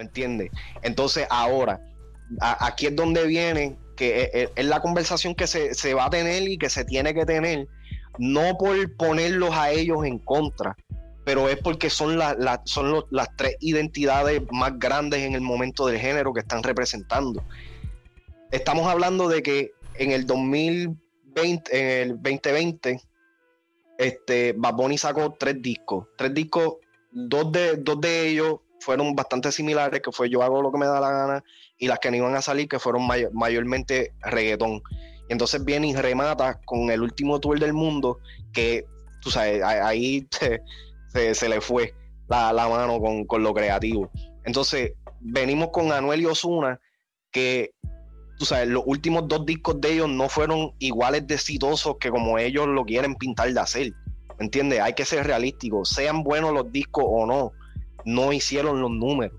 [0.00, 0.50] ¿Me entiendes?
[0.80, 1.78] Entonces ahora,
[2.40, 6.56] aquí es donde viene, que es, la conversación que se, se, va a tener y
[6.56, 7.68] que se tiene que tener,
[8.16, 10.74] no por ponerlos a ellos en contra,
[11.26, 12.18] pero es porque son,
[12.64, 17.44] son las tres identidades más grandes en el momento del género que están representando.
[18.52, 23.02] Estamos hablando de que en el 2020, en el 2020,
[23.98, 26.06] este, Bad sacó tres discos.
[26.16, 26.76] Tres discos,
[27.12, 30.86] dos de, dos de ellos fueron bastante similares, que fue Yo hago lo que me
[30.86, 31.44] da la gana,
[31.78, 34.82] y las que no iban a salir, que fueron mayormente reggaetón.
[35.28, 38.18] Y entonces viene y remata con el último tour del mundo,
[38.52, 38.84] que
[39.20, 40.26] tú sabes, ahí
[41.12, 41.94] se, le fue
[42.28, 44.10] la, mano con, lo creativo.
[44.44, 46.80] Entonces, venimos con Anuel y Osuna,
[47.30, 47.72] que
[48.38, 52.38] tú sabes, los últimos dos discos de ellos no fueron iguales de exitosos que como
[52.38, 53.92] ellos lo quieren pintar de hacer.
[54.38, 54.80] ¿Me entiendes?
[54.80, 55.90] Hay que ser realísticos.
[55.90, 57.52] Sean buenos los discos o no,
[58.04, 59.38] no hicieron los números.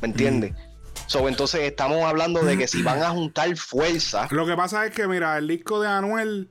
[0.00, 0.52] ¿Me entiendes?
[0.52, 1.28] Mm.
[1.28, 4.28] entonces estamos hablando de que si van a juntar fuerza.
[4.30, 6.50] Lo que pasa es que, mira, el disco de Anuel,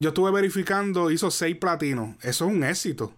[0.00, 2.16] yo estuve verificando, hizo seis platinos.
[2.22, 3.14] Eso es un éxito.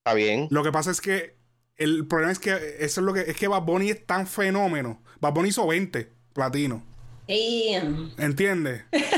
[0.00, 0.48] Está bien.
[0.50, 1.36] Lo que pasa es que
[1.76, 5.02] el problema es que eso es lo que es que Bad Bunny es tan fenómeno.
[5.20, 6.82] Bad Bunny hizo 20 platinos.
[7.28, 8.84] ¿Entiendes?
[8.92, 9.10] eso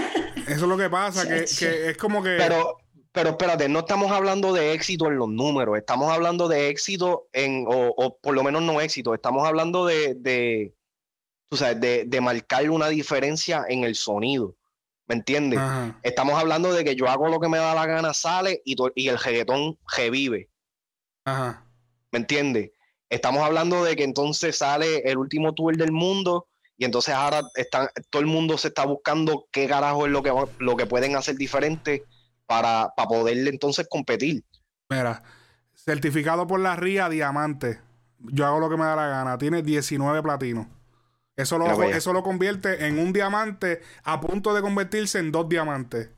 [0.47, 2.37] es lo que pasa, que, que, es como que.
[2.39, 2.79] Pero,
[3.19, 7.65] pero espérate, no estamos hablando de éxito en los números, estamos hablando de éxito en,
[7.67, 10.73] o, por lo menos no éxito, estamos hablando de, de
[11.51, 14.55] tú sabes, de, marcar una diferencia en el sonido.
[15.09, 15.59] ¿Me entiendes?
[16.05, 19.09] Estamos hablando de que yo hago lo que me da la gana, sale y, y
[19.09, 20.49] el reggaetón revive.
[21.25, 21.67] Ajá.
[22.13, 22.71] ¿Me entiendes?
[23.11, 27.89] Estamos hablando de que entonces sale el último tour del mundo y entonces ahora están,
[28.11, 31.35] todo el mundo se está buscando qué carajo es lo que, lo que pueden hacer
[31.35, 32.05] diferente
[32.49, 34.43] para, para poderle entonces competir.
[34.89, 35.23] Mira,
[35.75, 37.81] certificado por la RIA Diamante.
[38.19, 39.39] Yo hago lo que me da la gana.
[39.39, 40.67] Tiene 19 platinos.
[41.37, 46.11] Eso lo, eso lo convierte en un diamante a punto de convertirse en dos diamantes.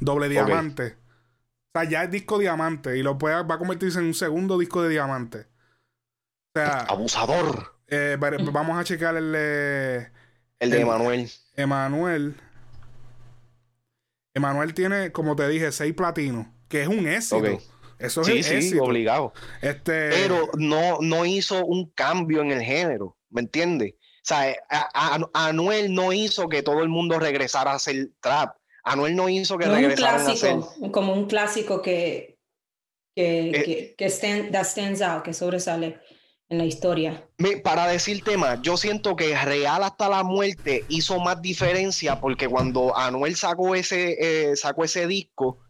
[0.00, 0.96] Doble diamante.
[1.74, 4.58] O sea, ya es disco diamante y lo puede, va a convertirse en un segundo
[4.58, 5.46] disco de diamante.
[6.54, 6.80] O sea.
[6.80, 7.74] Abusador.
[7.86, 8.18] Eh,
[8.52, 9.34] vamos a checar el.
[9.34, 11.30] el de Emanuel.
[11.56, 12.36] Emanuel.
[14.34, 17.58] Emanuel tiene, como te dije, seis platinos, que es un éxito.
[17.98, 18.84] Eso es sí, sí, éxito.
[18.84, 19.32] obligado.
[19.60, 20.10] Este...
[20.10, 23.94] Pero no, no hizo un cambio en el género, ¿me entiendes?
[23.94, 24.56] O sea,
[25.34, 28.56] Anuel no hizo que todo el mundo regresara a hacer trap.
[28.84, 30.56] Anuel no hizo que regresara a hacer...
[30.90, 32.38] Como un clásico que,
[33.14, 36.00] que, eh, que, que stands out, que sobresale
[36.52, 37.26] en la historia.
[37.64, 42.96] Para decirte más, yo siento que Real hasta la muerte hizo más diferencia porque cuando
[42.96, 45.60] Anuel sacó ese, eh, sacó ese disco,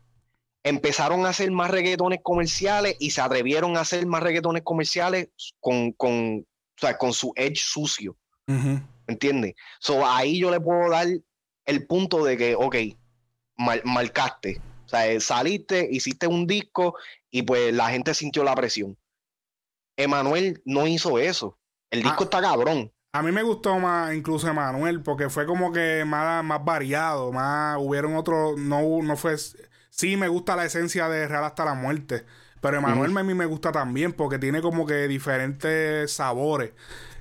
[0.65, 5.29] empezaron a hacer más reggaetones comerciales y se atrevieron a hacer más reggaetones comerciales
[5.61, 6.45] con, con,
[6.99, 8.17] con su edge sucio.
[8.47, 9.55] ¿Me entiendes?
[9.79, 11.07] So, ahí yo le puedo dar
[11.65, 12.77] el punto de que, ok,
[13.85, 14.61] marcaste.
[14.85, 16.97] O sea, saliste, hiciste un disco
[17.31, 18.99] y pues la gente sintió la presión.
[19.97, 21.59] Emanuel no hizo eso.
[21.91, 22.93] El disco ah, está cabrón.
[23.15, 27.77] A mí me gustó más incluso Emanuel porque fue como que más, más variado, más
[27.79, 29.37] hubieron otros, no, no fue,
[29.91, 32.25] sí me gusta la esencia de Real hasta la muerte,
[32.63, 36.71] pero Emanuel a mí me gusta también porque tiene como que diferentes sabores.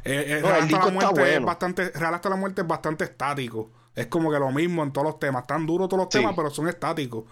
[0.06, 3.70] Eh, eh, Real, hasta la muerte es bastante, Real hasta la muerte es bastante estático.
[3.94, 5.42] Es como que lo mismo en todos los temas.
[5.42, 7.26] Están duros todos los temas, pero son estáticos.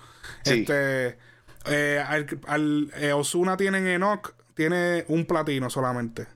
[0.44, 1.18] Este,
[1.66, 2.04] eh,
[2.46, 6.28] al, Osuna tienen Enoch tiene un platino solamente.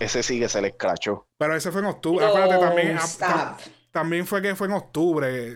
[0.00, 1.28] Ese sí que se le escrachó.
[1.38, 2.26] Pero ese fue en octubre.
[2.26, 3.56] también, ah,
[3.92, 5.54] también fue que fue en octubre.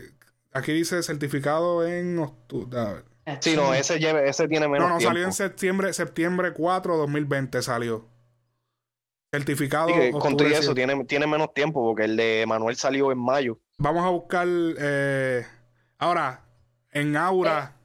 [0.52, 3.02] Aquí dice certificado en octubre.
[3.40, 8.06] Sí, no, ese, ese tiene menos No, no, salió en septiembre, septiembre 4 2020 salió.
[9.32, 9.88] Certificado.
[9.88, 10.12] Sí,
[10.52, 13.58] eso, tiene, tiene menos tiempo porque el de Manuel salió en mayo.
[13.78, 14.46] Vamos a buscar.
[14.48, 15.44] Eh,
[15.98, 16.44] ahora,
[16.92, 17.75] en Aura.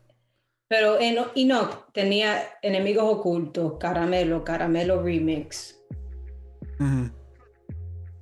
[0.72, 5.78] Pero en Enoch tenía enemigos ocultos, Caramelo, Caramelo Remix.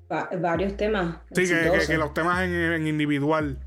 [0.09, 1.17] varios temas.
[1.31, 3.59] Sí, que, los temas en, individual.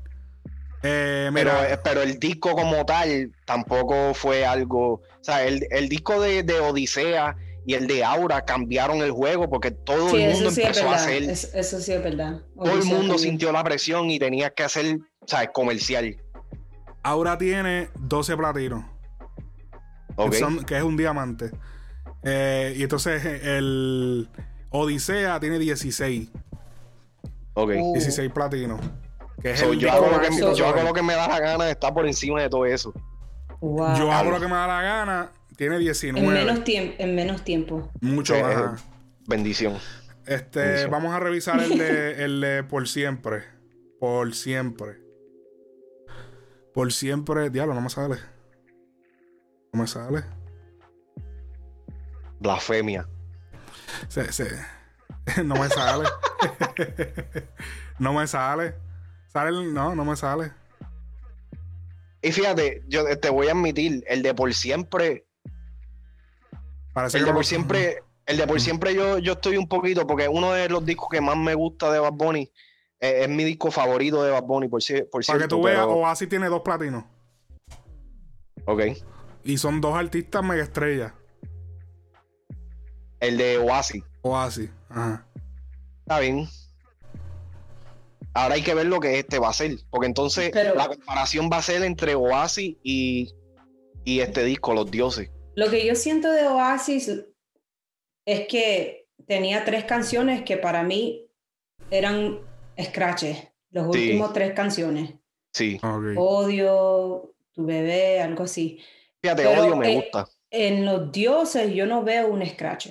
[0.83, 4.95] Eh, pero, eh, pero, el disco como tal tampoco fue algo.
[4.95, 10.13] O sea, el, disco de, Odisea y el de Aura cambiaron el juego porque todo
[10.17, 11.23] el mundo empezó a hacer.
[11.23, 12.41] eso sí es verdad.
[12.61, 16.17] todo el mundo sintió la presión y tenía que hacer, o sea, comercial.
[17.03, 18.85] Ahora tiene 12 platinos.
[20.65, 21.51] que es un diamante.
[22.23, 24.29] Eh, y entonces el
[24.69, 26.29] Odisea tiene 16.
[27.55, 27.71] Ok.
[27.93, 28.79] 16 platinos.
[29.43, 32.07] yo, hago lo, que, yo hago lo que me da la gana de estar por
[32.07, 32.93] encima de todo eso.
[33.61, 36.19] Yo hago lo que me da la gana tiene 19.
[36.19, 37.91] En menos, tiempo en menos tiempo.
[38.01, 38.83] Mucho más.
[39.27, 39.77] bendición.
[40.25, 43.43] Este, vamos a revisar el de, el de Por Siempre.
[43.99, 45.02] Por Siempre.
[46.73, 47.49] Por Siempre.
[47.49, 48.17] Diablo, no me sale.
[49.71, 50.23] No me sale.
[52.39, 53.07] Blasfemia.
[54.07, 54.43] Sí, sí.
[55.45, 56.09] No me sale.
[57.99, 58.75] no me sale.
[59.27, 60.51] Sale no, no me sale.
[62.21, 65.25] Y fíjate, yo te voy a admitir, el de por siempre.
[66.95, 68.03] el de por siempre.
[68.25, 71.21] El de por siempre yo, yo estoy un poquito, porque uno de los discos que
[71.21, 72.51] más me gusta de Bad Bunny
[73.03, 76.47] es, mi disco favorito de Bad Bunny, por, por Para que tú veas, Oasis tiene
[76.47, 77.03] dos platinos.
[78.65, 78.81] Ok.
[79.43, 81.11] Y son dos artistas mega estrellas.
[83.19, 84.03] El de Oasis.
[84.21, 85.27] Oasis, ajá.
[85.99, 86.47] Está bien.
[88.33, 89.77] Ahora hay que ver lo que este va a ser.
[89.89, 93.33] Porque entonces la comparación va a ser entre Oasis y,
[94.05, 95.29] y este disco, Los Dioses.
[95.55, 97.11] Lo que yo siento de Oasis
[98.25, 101.27] es que tenía tres canciones que para mí
[101.91, 102.39] eran
[102.81, 103.47] scratches.
[103.71, 105.13] Los últimos tres canciones.
[105.51, 105.79] Sí.
[106.15, 108.79] Odio, tu bebé, algo así.
[109.21, 110.27] Fíjate, odio me gusta.
[110.49, 112.89] En los dioses yo no veo un scratch.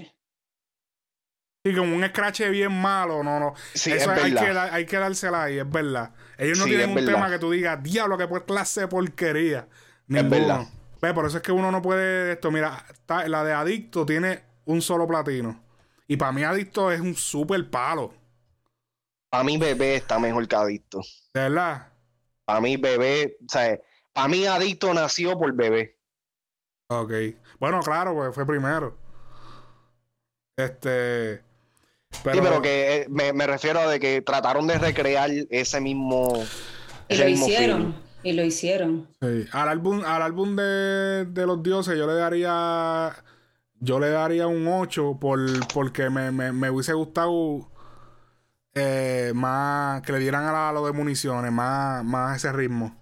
[1.64, 3.54] Sí, como un scratch bien malo, no, no.
[3.72, 6.12] Sí, Eso hay, que, hay que dársela ahí, es verdad.
[6.36, 9.68] Ellos no tienen un tema que tú digas, diablo, que pues clase de porquería.
[10.08, 10.66] Es verdad.
[11.14, 12.50] por eso es que uno no puede esto.
[12.50, 12.84] Mira,
[13.28, 15.62] la de Adicto tiene un solo platino.
[16.08, 18.12] Y para mí Adicto es un súper palo.
[19.32, 21.00] Para mí Bebé está mejor que Adicto.
[21.32, 21.88] ¿De verdad?
[22.44, 23.80] Para mí Bebé, o sea,
[24.12, 25.96] para mí Adicto nació por Bebé.
[26.88, 27.12] Ok.
[27.58, 28.94] Bueno, claro, pues fue primero.
[30.54, 31.42] Este...
[32.22, 36.44] Pero, sí, pero que eh, me, refiero a de que trataron de recrear ese mismo.
[37.08, 37.96] Y lo hicieron.
[38.22, 39.08] Y lo hicieron.
[39.22, 39.46] Sí.
[39.52, 43.16] Al álbum, al álbum de, los dioses, yo le daría.
[43.80, 45.40] Yo le daría un 8 por,
[45.72, 47.71] porque me, me, hubiese gustado
[48.74, 52.96] eh, más que le dieran a, lo de municiones, más, más ese ritmo.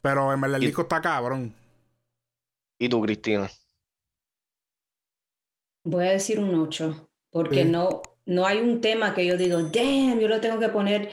[0.00, 1.54] Pero en verdad el disco está cabrón.
[2.78, 3.48] ¿Y tú, Cristina?
[5.84, 10.18] Voy a decir un 8, porque no, no hay un tema que yo digo, damn,
[10.18, 11.10] yo lo tengo que poner,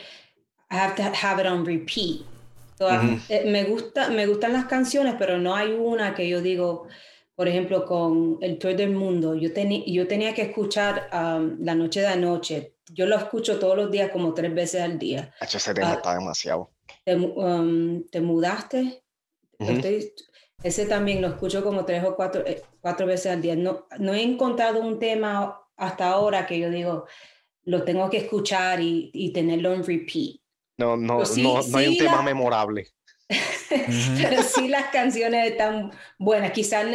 [0.71, 2.21] I have to have it on repeat.
[2.79, 6.87] Eh, me, gusta, me gustan las canciones, pero no hay una que yo digo,
[7.39, 9.47] por ejemplo, con el Tour del Mundo, yo,
[9.87, 12.73] yo tenía que escuchar um, La Noche de Anoche.
[12.91, 15.33] Yo lo escucho todos los días, como tres veces al día.
[15.39, 16.69] Ese tema ah, está demasiado.
[17.05, 19.03] ¿Te, um, mudaste?
[20.61, 23.55] ese también lo escucho como tres o cuatro, eh, cuatro veces al día.
[23.55, 27.05] No, no he encontrado un tema hasta ahora que yo digo,
[27.63, 30.41] lo tengo que escuchar y, y tenerlo en repeat.
[30.77, 32.89] No, no, no, no, hay un tema memorable.
[34.21, 36.51] pero sí las canciones están buenas.
[36.51, 36.85] Quizás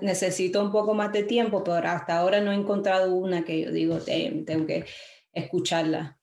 [0.00, 3.70] necesito un poco más de tiempo, pero hasta ahora no he encontrado una que yo
[3.70, 4.84] digo, tengo que
[5.32, 6.18] escucharla.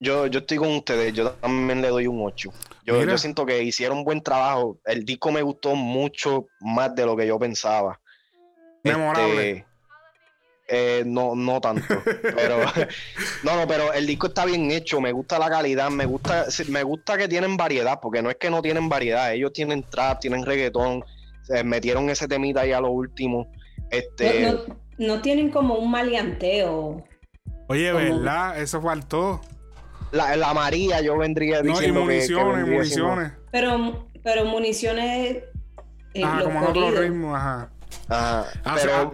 [0.00, 2.50] Yo, yo estoy con ustedes, yo también le doy un 8.
[2.84, 4.78] Yo, yo, siento que hicieron un buen trabajo.
[4.84, 8.00] El disco me gustó mucho más de lo que yo pensaba.
[8.84, 9.50] Memorable.
[9.50, 9.67] Este,
[10.68, 12.02] eh, no, no tanto.
[12.04, 12.58] Pero
[13.42, 16.82] no, no, pero el disco está bien hecho, me gusta la calidad, me gusta, me
[16.82, 20.44] gusta que tienen variedad, porque no es que no tienen variedad, ellos tienen trap, tienen
[20.44, 21.04] reggaetón,
[21.64, 23.50] metieron ese temita ahí a lo último.
[23.90, 24.56] Este...
[24.98, 27.04] No, tienen como un maleanteo.
[27.68, 28.60] Oye, ¿verdad?
[28.60, 29.40] Eso faltó.
[30.10, 32.00] La, la María, yo vendría diciendo.
[32.00, 33.32] No, y municiones, municiones.
[33.52, 35.44] Pero, pero municiones.
[36.14, 37.70] Eh, ah, como en otro ritmo, ajá.
[38.10, 39.12] Ah, pero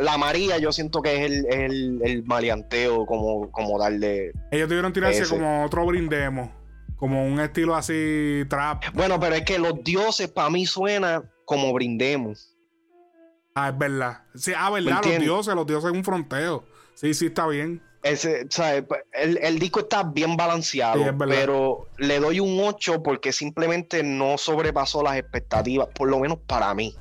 [0.00, 4.32] la María yo siento que es el, el, el maleanteo como, como darle...
[4.50, 6.52] Ellos tuvieron tirarse como otro brindemo,
[6.96, 8.84] como un estilo así trap.
[8.92, 12.56] Bueno, pero es que los dioses para mí suena como brindemos.
[13.54, 14.22] Ah, es verdad.
[14.34, 16.64] Sí, ah, verdad, los dioses, los dioses es un fronteo.
[16.94, 17.80] Sí, sí, está bien.
[18.02, 18.46] Ese,
[19.12, 25.02] el, el, disco está bien balanceado, pero le doy un 8 porque simplemente no sobrepasó
[25.02, 26.94] las expectativas, por lo menos para mí.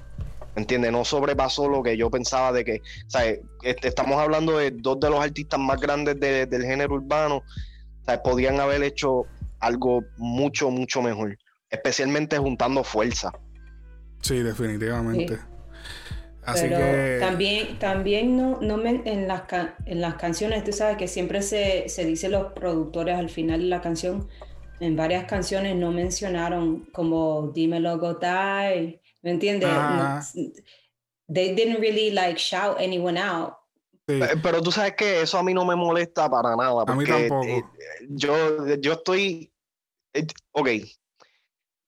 [0.56, 0.92] ¿Entiendes?
[0.92, 3.40] No sobrepasó lo que yo pensaba de que, ¿sabes?
[3.64, 7.44] Este, estamos hablando de dos de los artistas más grandes del género urbano,
[8.06, 8.22] ¿sabes?
[8.24, 9.26] Podían haber hecho
[9.60, 11.38] algo mucho, mucho mejor,
[11.70, 13.32] especialmente juntando fuerza.
[14.22, 15.40] Sí, definitivamente.
[16.46, 17.18] Así que...
[17.20, 19.44] También, también no, no me, en, las,
[19.86, 23.68] en las canciones, tú sabes que siempre se, se dice los productores al final de
[23.68, 24.28] la canción,
[24.80, 29.70] en varias canciones no mencionaron como Dímelo Gotay, ¿Me entiendes?
[31.28, 33.56] they didn't really like shout anyone out.
[34.06, 36.84] Pero tú sabes que eso a mí no me molesta para nada.
[36.86, 37.44] a mí tampoco.
[37.46, 37.64] Eh,
[38.10, 39.52] yo, yo estoy.
[40.14, 40.70] Eh, ok.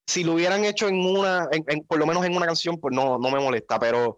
[0.06, 3.18] Si lo hubieran hecho en una, en, por lo menos en una canción, pues no,
[3.18, 3.78] no me molesta.
[3.78, 4.16] Pero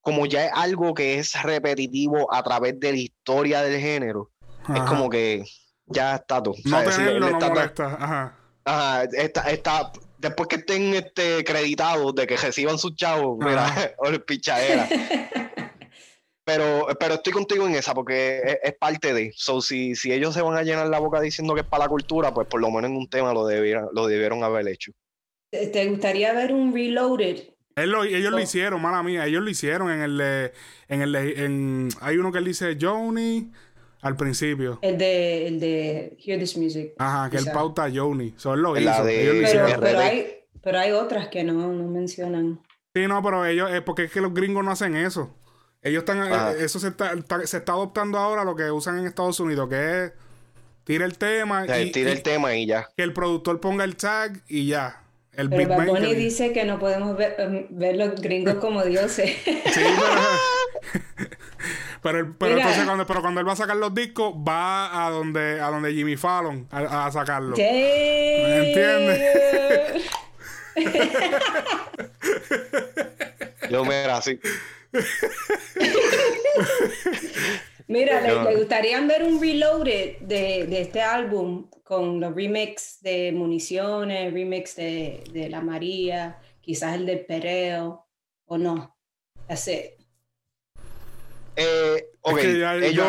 [0.00, 4.30] como ya es algo que es repetitivo a través de la historia del género,
[4.74, 5.44] es como que
[5.86, 6.54] ya está todo.
[6.64, 7.96] No tenerlo no molesta.
[8.00, 8.38] Ajá.
[8.64, 9.92] Ajá, está, está,
[10.24, 14.88] después que estén este, creditados de que reciban sus chavos, mira, o el pichadera.
[16.44, 19.32] pero, pero estoy contigo en esa porque es, parte de.
[19.36, 21.88] So, si, si ellos se van a llenar la boca diciendo que es para la
[21.88, 24.92] cultura, pues por lo menos en un tema lo debieron, lo debieron haber hecho.
[25.50, 27.50] ¿Te gustaría ver un Reloaded?
[27.76, 30.20] ellos lo hicieron, mala mía, ellos lo hicieron en el
[30.88, 33.50] en el en, hay uno que él dice Johnny
[34.04, 34.78] al principio.
[34.82, 36.92] El de, el de Hear This Music.
[36.98, 38.34] Ajá, que él pauta Johnny.
[38.36, 39.02] Eso lo hizo.
[39.80, 42.60] pero, hay, pero hay otras que no, no mencionan.
[42.94, 45.34] Sí, no, pero ellos, es porque es que los gringos no hacen eso.
[45.80, 49.40] Ellos están, eh, eso se está, se está adoptando ahora lo que usan en Estados
[49.40, 50.12] Unidos, que es
[50.84, 51.64] tira el tema.
[51.78, 52.88] y, tira el tema y ya.
[52.94, 55.02] Que el productor ponga el tag y ya.
[55.36, 59.36] El pero Bad dice que no podemos ver, em, ver, los gringos como dioses.
[59.44, 61.24] sí, pero...
[62.02, 65.58] Pero, pero entonces cuando, pero cuando él va a sacar los discos, va a donde,
[65.58, 67.56] a donde Jimmy Fallon a, a sacarlo.
[67.56, 70.04] ¿Me entiendes?
[73.70, 74.38] Yo me era así.
[77.86, 84.32] Mira, ¿le, gustaría ver un reloaded de, de, este álbum con los remix de Municiones,
[84.32, 88.06] remix de, de La María, quizás el del Pereo,
[88.46, 88.96] o no?
[89.48, 89.90] Así.
[91.56, 93.06] Eh, ellos,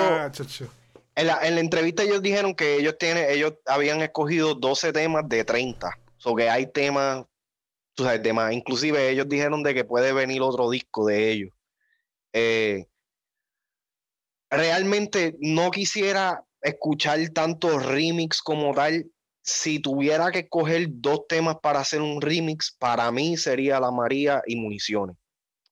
[1.15, 5.97] en, la, entrevista ellos dijeron que ellos tienen, ellos habían escogido 12 temas de 30.
[6.25, 7.23] O que hay temas,
[7.93, 8.51] tú sabes, temas.
[8.51, 11.51] Inclusive ellos dijeron de que puede venir otro disco de ellos.
[12.33, 12.87] Eh,
[14.49, 19.05] realmente no quisiera escuchar tanto remix como tal.
[19.41, 24.41] Si tuviera que escoger dos temas para hacer un remix, para mí sería La María
[24.47, 25.15] y Municiones.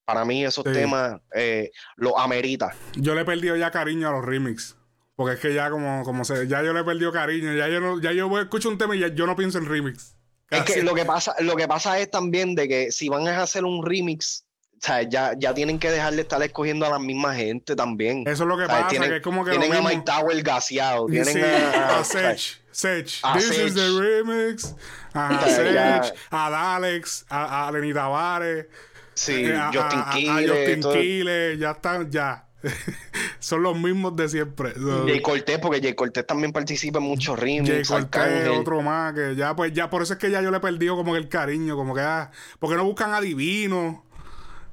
[0.06, 2.75] Para mí esos temas eh, lo amerita.
[2.96, 4.75] Yo le he perdido ya cariño a los remix.
[5.15, 7.53] Porque es que ya como, como se, ya yo le he perdido cariño.
[7.53, 10.15] Ya yo no, ya yo escucho un tema y ya yo no pienso en remix.
[10.50, 13.42] Es que lo que pasa, lo que pasa es también de que si van a
[13.42, 14.46] hacer un remix,
[14.86, 18.24] sea, ya, ya tienen que dejar de estar escogiendo a la misma gente también.
[18.28, 21.06] Eso es lo que pasa, tienen, que es como que Tienen a Mike Tower gaseado,
[21.06, 23.22] tienen a, a Sech, Sech.
[23.34, 24.75] This is the remix.
[25.13, 28.66] A Sech, a Alex, a, a Lenny Tavares.
[29.13, 31.60] Sí, eh, Justin Quiles.
[31.60, 32.48] ya están, ya.
[33.40, 34.74] Son los mismos de siempre.
[35.06, 37.70] Jay Cortés, porque Jay Cortés también participa en muchos ritmos.
[37.70, 40.58] Jay Cortés, otro más, que ya, pues ya, por eso es que ya yo le
[40.58, 43.98] he perdido como que el cariño, como que, ah, porque no buscan adivinos.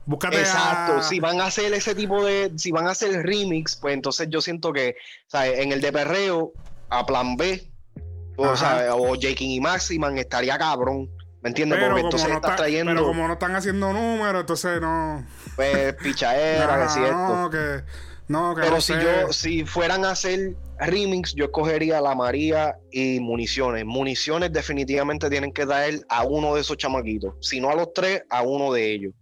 [0.07, 3.95] Búscate Exacto, si van a hacer ese tipo de, si van a hacer remix, pues
[3.95, 4.97] entonces yo siento que,
[5.29, 5.61] ¿sabes?
[5.61, 6.53] En el de perreo,
[6.89, 7.71] a plan B,
[8.37, 11.09] o, sea, o Jake y Maximan estaría cabrón.
[11.43, 11.79] ¿Me entiendes?
[11.79, 12.93] Pero Porque entonces no trayendo.
[12.93, 15.27] Pero como no están haciendo números, entonces no.
[15.57, 17.17] Pues pichadera, es cierto.
[17.17, 17.83] No, que.
[18.29, 23.21] No, que Pero si yo, si fueran a hacer remix, yo escogería la María y
[23.21, 23.85] municiones.
[23.85, 27.35] Municiones definitivamente tienen que dar a uno de esos chamaquitos.
[27.41, 29.15] Si no a los tres, a uno de ellos.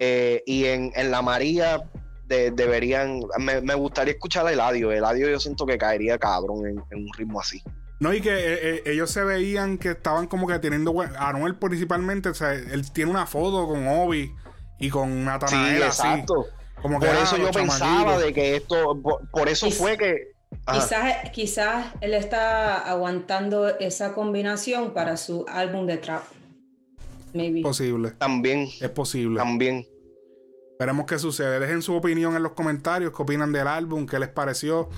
[0.00, 1.82] Eh, y en, en, la María
[2.26, 3.20] deberían.
[3.38, 4.90] Me, me, gustaría escuchar a Eladio.
[4.90, 7.62] Eladio yo siento que caería cabrón en, en un ritmo así.
[8.00, 10.94] No, y que eh, eh, ellos se veían que estaban como que teniendo.
[11.18, 14.32] Anuel principalmente, o sea, él tiene una foto con Obi
[14.78, 15.76] y con Natanael.
[15.76, 16.46] Sí, exacto.
[16.80, 18.98] Como por eso yo pensaba de que esto.
[19.30, 20.32] Por, eso fue que.
[20.72, 26.22] Quizás, quizás él está aguantando esa combinación para su álbum de trap.
[27.34, 27.62] Maybe.
[27.62, 28.12] Posible.
[28.12, 28.68] También.
[28.80, 29.38] Es posible.
[29.38, 29.86] También.
[30.78, 31.60] Veremos qué sucede.
[31.60, 33.12] Dejen su opinión en los comentarios.
[33.14, 34.06] ¿Qué opinan del álbum?
[34.06, 34.88] ¿Qué les pareció?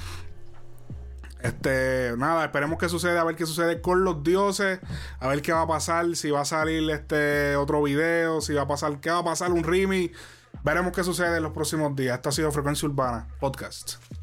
[1.43, 4.79] Este, nada, esperemos que suceda, a ver qué sucede con los dioses,
[5.19, 8.63] a ver qué va a pasar, si va a salir este otro video, si va
[8.63, 10.17] a pasar, qué va a pasar, un remix.
[10.63, 12.15] Veremos qué sucede en los próximos días.
[12.15, 14.22] Esto ha sido Frecuencia Urbana Podcast.